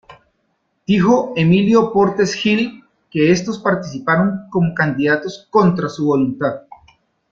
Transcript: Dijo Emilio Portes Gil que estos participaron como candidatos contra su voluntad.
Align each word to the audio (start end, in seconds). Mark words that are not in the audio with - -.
Dijo 0.87 1.31
Emilio 1.35 1.93
Portes 1.93 2.33
Gil 2.33 2.81
que 3.11 3.31
estos 3.31 3.59
participaron 3.59 4.47
como 4.49 4.73
candidatos 4.73 5.47
contra 5.51 5.89
su 5.89 6.07
voluntad. 6.07 6.63